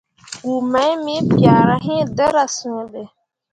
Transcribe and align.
Pku 0.33 0.51
mai 0.71 0.93
me 1.05 1.15
piahra 1.29 1.75
iŋ 1.95 2.01
dǝra 2.17 2.45
sǝ̃ǝ̃be. 2.55 3.03